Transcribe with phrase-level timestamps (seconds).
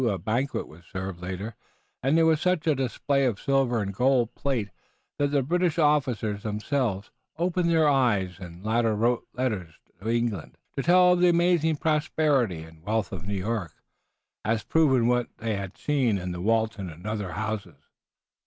[0.03, 1.41] A banquet was served late,
[2.01, 4.69] and there was such a display of silver and gold plate
[5.19, 11.13] that the British officers themselves opened their eyes and later wrote letters to England, telling
[11.13, 13.73] of the amazing prosperity and wealth of New York,
[14.43, 17.77] as proven by what they had seen in the Walton and other houses.